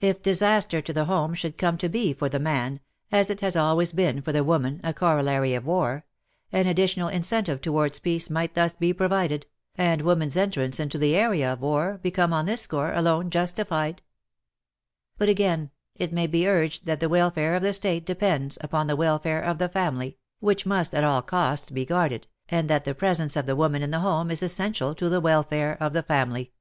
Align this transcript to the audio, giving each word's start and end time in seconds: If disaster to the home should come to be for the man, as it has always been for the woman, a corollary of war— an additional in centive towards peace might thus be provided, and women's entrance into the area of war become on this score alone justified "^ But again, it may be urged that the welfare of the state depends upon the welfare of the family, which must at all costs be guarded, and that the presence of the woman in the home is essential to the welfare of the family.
If 0.00 0.22
disaster 0.22 0.80
to 0.80 0.92
the 0.92 1.06
home 1.06 1.34
should 1.34 1.58
come 1.58 1.76
to 1.78 1.88
be 1.88 2.12
for 2.14 2.28
the 2.28 2.38
man, 2.38 2.78
as 3.10 3.30
it 3.30 3.40
has 3.40 3.56
always 3.56 3.90
been 3.90 4.22
for 4.22 4.30
the 4.30 4.44
woman, 4.44 4.80
a 4.84 4.94
corollary 4.94 5.54
of 5.54 5.66
war— 5.66 6.06
an 6.52 6.68
additional 6.68 7.08
in 7.08 7.22
centive 7.22 7.60
towards 7.60 7.98
peace 7.98 8.30
might 8.30 8.54
thus 8.54 8.74
be 8.74 8.92
provided, 8.92 9.48
and 9.74 10.02
women's 10.02 10.36
entrance 10.36 10.78
into 10.78 10.98
the 10.98 11.16
area 11.16 11.52
of 11.52 11.62
war 11.62 11.98
become 12.00 12.32
on 12.32 12.46
this 12.46 12.60
score 12.60 12.92
alone 12.92 13.28
justified 13.28 13.96
"^ 13.96 14.00
But 15.18 15.28
again, 15.28 15.72
it 15.96 16.12
may 16.12 16.28
be 16.28 16.46
urged 16.46 16.86
that 16.86 17.00
the 17.00 17.08
welfare 17.08 17.56
of 17.56 17.62
the 17.64 17.72
state 17.72 18.06
depends 18.06 18.56
upon 18.60 18.86
the 18.86 18.94
welfare 18.94 19.42
of 19.42 19.58
the 19.58 19.68
family, 19.68 20.16
which 20.38 20.64
must 20.64 20.94
at 20.94 21.02
all 21.02 21.22
costs 21.22 21.72
be 21.72 21.84
guarded, 21.84 22.28
and 22.48 22.70
that 22.70 22.84
the 22.84 22.94
presence 22.94 23.34
of 23.34 23.46
the 23.46 23.56
woman 23.56 23.82
in 23.82 23.90
the 23.90 23.98
home 23.98 24.30
is 24.30 24.44
essential 24.44 24.94
to 24.94 25.08
the 25.08 25.20
welfare 25.20 25.76
of 25.82 25.92
the 25.92 26.04
family. 26.04 26.52